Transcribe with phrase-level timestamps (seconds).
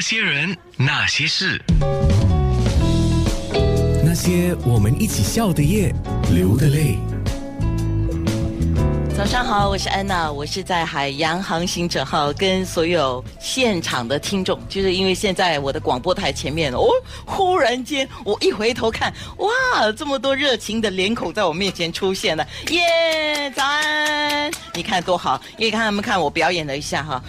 [0.00, 1.60] 那些人，那些事，
[4.02, 5.94] 那些我们一起笑的夜，
[6.32, 6.96] 流的泪。
[9.14, 16.88] 早上好，我是安娜，我是在海洋航行者号跟所有现场的听众，就是因为现在我的广播台前面哦，
[17.26, 27.22] 忽然间我一回头看，哇，这么多热情的脸孔在我面前出现了，耶，早安，你看多好，因为看他们看我表演了一下哈，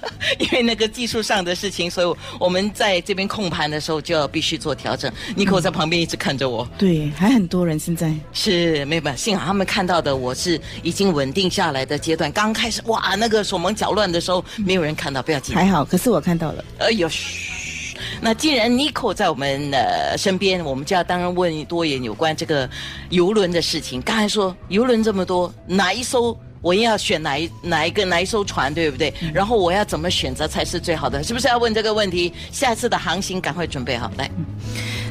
[0.38, 5.12] 因为那个技术上的事情，所以我们在这边控盘的时候就要必须做调整。
[5.36, 12.30] 尼克在旁边一直看着我，对，还很多人现在是没有办法，幸好他们看到的我是已经稳定下来的阶段。
[12.32, 15.54] 刚开始哇，那个手忙脚乱的时候，没有人看到，不要紧。
[15.54, 16.64] 还好，可是我看到了。
[16.78, 17.94] 哎呦，嘘！
[18.20, 22.68] 那既然 Nico 在我们呃身边，我们就要当然问多一点有关这个
[23.10, 24.00] 游轮的事情。
[24.02, 26.36] 刚才说游轮这么多，哪一艘
[26.68, 29.10] 我要选哪一哪一个哪一艘船，对不对？
[29.32, 31.22] 然后我要怎么选择才是最好的？
[31.24, 32.30] 是不是要问这个问题？
[32.52, 34.30] 下次的航行赶快准备好来。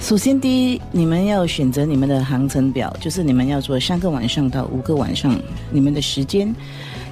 [0.00, 5.38] 首先，第一，你们要选择你们的航程表，就是你们要做三个晚上到五个晚上，
[5.70, 6.54] 你们的时间。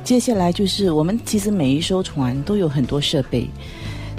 [0.03, 3.47] 接下来就是我们其实每一艘船都有很多设备，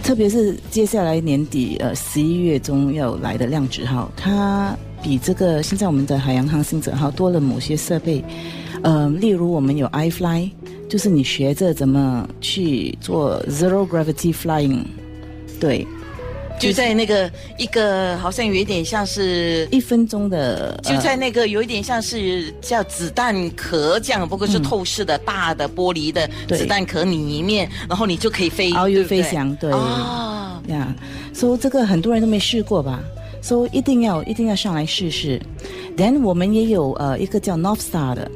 [0.04, 8.24] 特别是接下来年底呃十一月中要来的量子号，它比这个现在我们的海洋航行者号多了某些设备，
[8.84, 10.50] 呃，例如我们有 iFly，
[10.90, 14.84] 就是你学着怎么去做 zero gravity flying，
[15.60, 15.88] 对。
[16.60, 17.28] 就在那个
[17.58, 29.72] 一个好像有一点像是一分钟的，就在那个有一点像是叫子弹壳这样，不过是透视的大的玻璃的子弹壳里面，然后你就可以飞，遨游飞翔，对。
[29.72, 30.94] 啊，呀，
[31.34, 33.00] 所以这个很多人都没试过吧？
[33.42, 35.42] 所以一定要一定要上来试试。
[35.98, 38.30] Then 我们也有呃一个叫 North Star 的，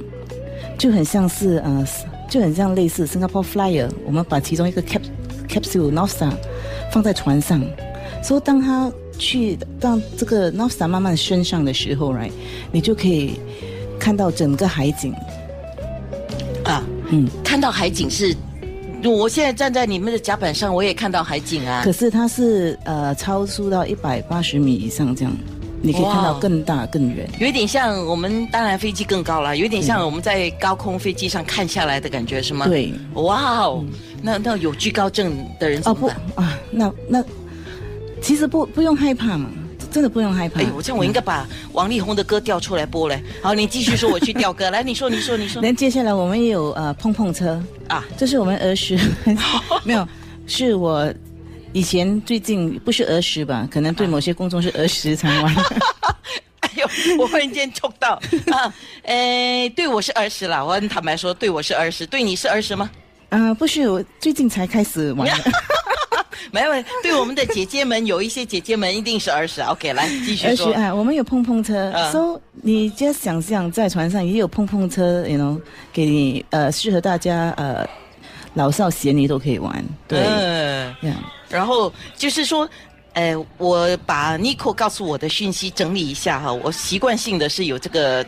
[0.77, 1.87] 就很像是呃
[2.29, 5.01] 就很像类似 Singapore Flyer，我们把其中一个 cap
[5.47, 6.33] capsule North Star
[6.91, 7.63] 放在船上。
[8.23, 12.31] 所以，当他去当这个 North Star 慢慢升上的时候，right，
[12.71, 13.39] 你就可以
[13.99, 15.13] 看到整个海景
[16.63, 18.35] 啊，嗯，看到海景是，
[19.11, 21.81] 我现在站在你们的甲板上，我也看到海景啊。
[21.83, 25.35] 可是它是呃超速到一百八十米以上这样，
[25.81, 32.67] 你可以看到更大更远，有点像我们当然飞机更高了，有点像我们在高空飞机上看下来的感觉是吗？
[32.67, 33.83] 对，哇哦，
[34.21, 36.57] 那那有惧高症的人怎么办啊？
[36.71, 37.23] 那那。
[38.21, 39.51] 其实不不用害怕嘛，
[39.95, 40.59] 真的不用害怕。
[40.59, 43.23] 哎，我这样我应该把王力宏的歌调出来播嘞。
[43.41, 44.67] 好，你继续说，我去调歌。
[44.69, 45.61] 来，你说，你说，你说。
[45.61, 49.00] 那接下来我们也有呃碰碰车啊，这是我们儿时
[49.85, 50.06] 没有，
[50.47, 51.09] 是我
[51.72, 53.66] 以前最近不是儿时吧？
[53.72, 55.56] 可能对某些公众是儿时才玩。
[56.59, 56.85] 哎呦，
[57.17, 58.19] 我忽然间抽到
[58.51, 58.75] 啊！
[59.03, 62.91] 哎，对我是儿时了，我很坦白说，对我是儿时，对你是儿时吗？
[63.29, 65.25] 啊，不是，我最近才开始玩。
[66.55, 66.71] 没有，
[67.03, 69.61] 对我们的姐姐们，有一些姐姐们一定是二十。
[69.61, 70.71] OK，来继续说。
[70.73, 75.59] 啊，我们有碰碰车，so 你 just 想象在船上也有碰碰车，you know，
[75.91, 77.85] 给你呃适合大家呃
[78.53, 79.85] 老少咸宜都可以玩。
[80.07, 80.21] 对，
[81.49, 82.67] 然后就是说，
[83.11, 88.25] 呃，我把 Nico 告诉我的讯息整理一下哈，我习惯性的是有这个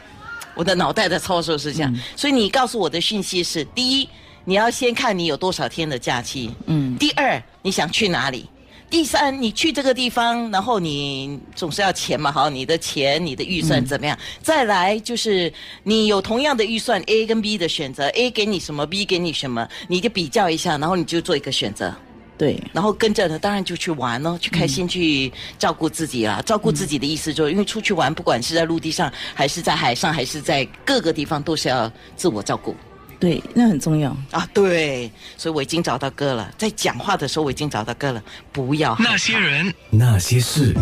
[0.53, 4.09] 我的脑袋的操作是这样，所以你告诉我的讯息是第一。
[4.49, 6.86] 你要先看你有多少天的假期，嗯。
[6.97, 8.49] 第二，你想去哪里？
[8.89, 14.17] 第三，你去这个地方，然后你总是要钱嘛，好，你的钱、你的预算怎么样？
[14.41, 15.51] 再来就是
[15.83, 21.93] 你有同样的预算，A 跟 B 的选择，A 给你什么，B 给你什么，你就比较一下，然后你就做一个选择。
[22.37, 26.41] 对，然后跟着呢，当然就去玩咯，去开心，去照顾自己啦。
[26.45, 32.73] 照顾自己的意思就是，因为出去玩，不管是在陆地上，还是在海上，还是在各个地方，都是要自我照顾。
[33.19, 34.47] 对，那很重要啊！
[34.53, 40.73] 对，所以我已经找到歌了，在讲话的时候我已经找到歌了，不要那些人，那些事。